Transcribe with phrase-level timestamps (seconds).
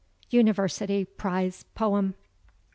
[0.31, 2.15] UNIVERSITY PRIZE POEM.